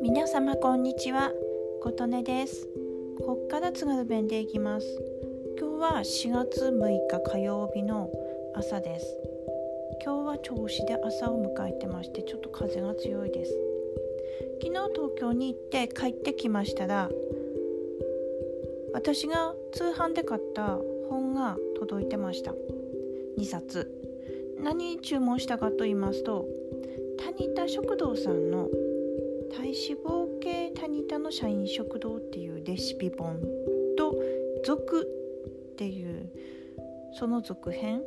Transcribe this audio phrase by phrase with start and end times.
[0.00, 1.30] 皆様こんにちは。
[1.82, 2.66] 琴音です。
[3.18, 4.86] こっから津軽弁でいきます。
[5.58, 8.10] 今日は4月6日火曜日の
[8.54, 9.18] 朝です。
[10.02, 13.54] 今日は銚子で朝を迎えてましてちょっと風が強いです。
[14.62, 17.10] 昨日東京に行って帰ってきましたら
[18.94, 20.78] 私が通販で買った
[21.10, 22.54] 本が届いてました。
[23.38, 23.95] 2冊。
[24.62, 26.46] 何注文したかと言いますと
[27.18, 28.68] タニタ食堂さんの
[29.52, 29.74] 体脂
[30.04, 33.40] 肪系タニタの社員食堂っていうレシピ本
[33.96, 34.14] と
[34.64, 35.08] 続
[35.72, 36.30] っていう
[37.12, 38.02] その続編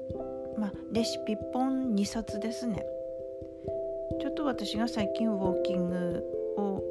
[0.58, 2.86] まあレシピ本2冊ですね。
[4.20, 6.24] ちょっと私が最近ウォーキング
[6.58, 6.84] を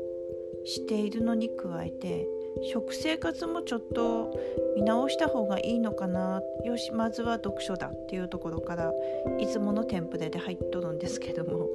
[0.64, 2.26] しているのに加えて
[2.62, 4.38] 食生活もちょっと
[4.76, 6.42] 見直した方がいいのかな。
[6.64, 8.92] よしまずは読書だっていうところから
[9.38, 11.68] いつものテンプレで入っとるんですけども。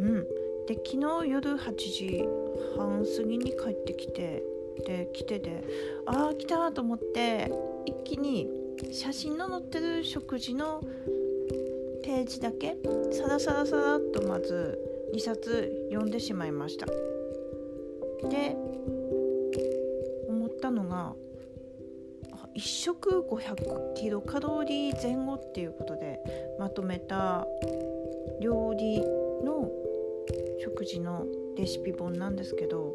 [0.00, 0.26] うん。
[0.66, 2.24] で昨日夜8時
[2.76, 4.42] 半過ぎに帰ってきて
[4.86, 5.62] で来てて
[6.06, 7.50] ああ来たと思って
[7.84, 8.48] 一気に
[8.92, 10.80] 写真の載ってる食事の
[12.04, 12.76] ページだけ
[13.12, 14.78] サラサラサラっとまず
[15.14, 16.86] 2冊読んでしまいました。
[18.28, 18.56] で
[20.62, 21.14] たのが
[22.54, 26.20] 1食500キロカロリー前後っていうことで
[26.58, 27.46] まとめた
[28.40, 29.70] 料理の
[30.62, 32.94] 食事のレシピ本なんですけど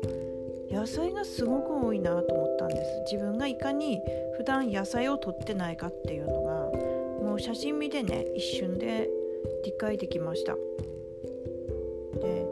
[0.72, 3.14] 野菜がすごく多いなと思ったんです。
[3.14, 4.02] 自分がいかに
[4.38, 6.52] 普段野菜をとってないかっていうのが
[7.26, 9.10] もう写真見てね一瞬で
[9.66, 10.56] 理解できました。
[12.22, 12.46] で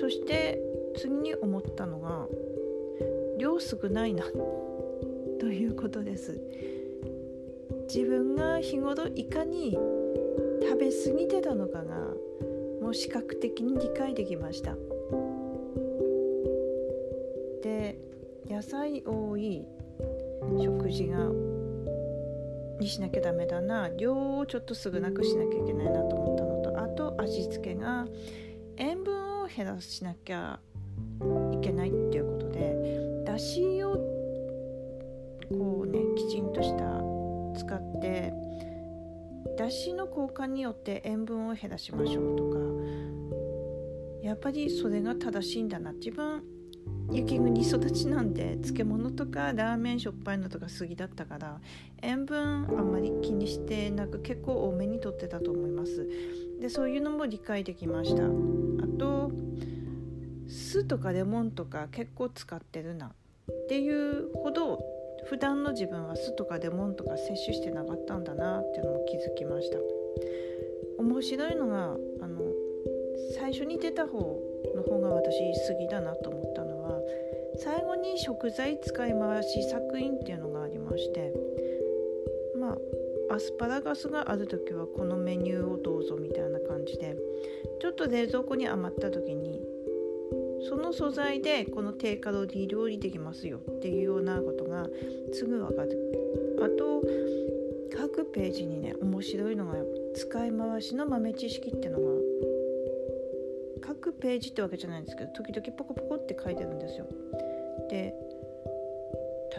[0.00, 0.60] そして
[0.96, 2.26] 次に思ったのが
[3.38, 4.24] 量少ないな。
[5.38, 6.40] ということです。
[7.92, 9.72] 自分が日頃いかに
[10.62, 12.14] 食べ過ぎてたのかが
[12.80, 14.76] もう視覚的に理解できました。
[17.62, 17.98] で
[18.48, 19.66] 野菜多い
[20.58, 21.30] 食事が
[22.78, 23.88] にしなきゃダメだな。
[23.96, 28.06] 量をちょっと少なくしなきゃいけないなと思ったのとあと味付けが
[28.76, 30.58] 塩分を減らしなきゃ
[33.42, 33.94] でだしを
[35.50, 37.02] こうねきちんとした
[37.58, 38.32] 使って
[39.58, 42.58] だしの効果によって塩分を減らしましょうとか
[44.22, 45.92] やっぱりそれが正しいんだな。
[45.92, 46.44] 自分
[47.10, 51.60] 雪国育ちなんで漬物とかラーメンしょっぱいのとか好きだったから
[52.00, 56.08] 塩分あんまり気にしてなく結構多めにとってたと思います。
[56.60, 58.24] でそういうのも理解できました。
[58.24, 58.28] あ
[58.98, 59.32] と
[60.46, 63.12] 酢とかレモンとか結構使ってるな。
[63.50, 64.80] っていうほど
[65.24, 69.78] 普段の自分は酢とかレモンとか摂取してなかったんだなっていうのも気づきました。
[70.98, 72.40] 面白いのがあの
[73.34, 74.18] 最初に出た方
[74.74, 75.38] の方が私
[75.68, 77.00] 好きだなと思ったのは
[77.56, 81.32] 最後に食材使い回し作品っていうのがありまして
[82.58, 82.76] ま
[83.30, 87.16] あアスパラガスがある時はこのメニューをどうぞみたいな感じで
[87.80, 89.60] ちょっと冷蔵庫に余った時に
[90.68, 94.86] その素材でこの低カロリー料理できますよっていうようなことが
[95.32, 95.98] すぐわかる
[96.62, 97.02] あと
[97.94, 99.74] 各ページにね面白いのが
[100.14, 102.04] 使い回しの豆知識っていうのが
[103.86, 107.06] 各ページってわけじゃないんですけど時々ポコポコって書いてるんですよ。
[107.90, 108.14] で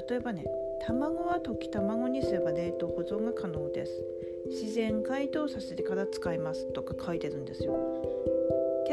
[0.10, 0.46] 例えばね
[0.86, 4.04] 卵は溶き卵にすれば冷凍保存が可能です。
[4.50, 7.78] 自然解凍させてから使いますとか書いてるんですよ。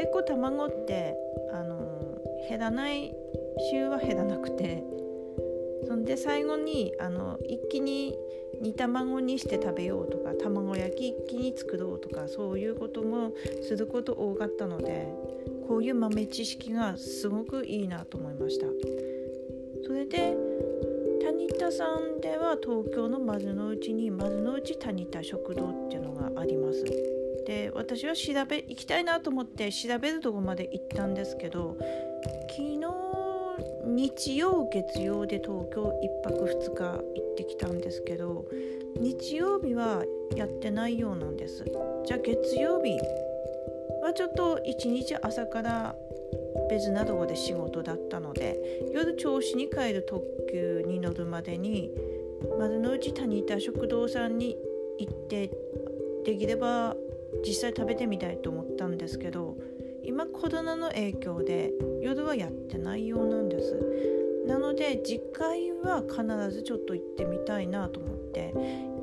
[0.01, 1.15] 結構卵って
[1.53, 2.17] あの
[2.49, 3.13] 減らない
[3.71, 4.83] 週は減らなくて
[5.87, 8.17] そんで最後にあの一気に
[8.59, 13.31] 煮卵にして食べようとか卵焼き一気に作ろうとかそういうことも
[13.61, 15.07] すること多かったので
[15.67, 18.65] こういう豆知識がすごくいいなと思いました。
[19.85, 20.35] それで
[21.23, 27.20] タニタさんでは東京の丸の内に丸の内タニタ食堂っていうのがあります。
[27.45, 31.77] で私は調べ行きたいなと思って調べるとこまで行ったんですけど
[32.49, 32.81] 昨日
[33.83, 38.45] 日曜月曜で東京1泊2日行ってきたんですけど
[38.99, 40.03] 日曜日は
[40.35, 41.65] やってないようなんです。
[42.05, 42.97] じゃあ月曜日
[44.01, 45.95] はちょっと一日朝から
[46.69, 51.91] 別などこで仕事だったので夜銚子に帰る特急に乗るまでに
[52.59, 54.57] 丸の内タニタ食堂さんに
[54.99, 55.51] 行って
[56.25, 56.95] できれば
[57.45, 59.57] 実際食べてみたいと思ったんですけど
[60.03, 63.77] 今コロナの影響で夜はやってないようなんです
[64.47, 68.53] なので次回は必ずちょっと行ってみたいなと思って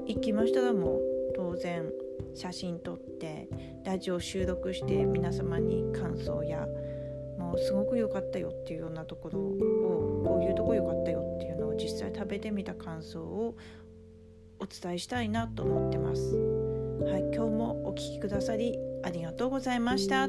[0.07, 1.01] 行きましたらもう
[1.37, 1.91] 当然
[2.35, 3.49] 写真撮って
[3.85, 6.67] ラジオ収録して皆様に感想や
[7.39, 13.57] もうすごく良かったよっていうようなところをこういうとこ良かったよっていうのを実際食べてみた感想を
[14.61, 16.48] お伝えしたいなと思ってます。
[17.00, 20.29] はい、今日もお聴きくださりありがとうございました。